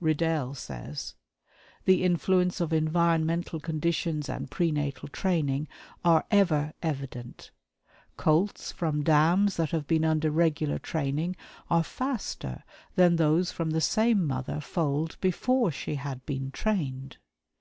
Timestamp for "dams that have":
9.04-9.86